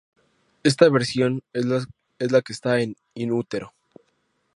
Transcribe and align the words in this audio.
Esta 0.63 0.89
versión 0.89 1.43
es 1.53 1.67
la 1.67 2.41
que 2.41 2.53
está 2.53 2.79
en 2.79 2.95
In 3.13 3.31
Utero. 3.31 3.71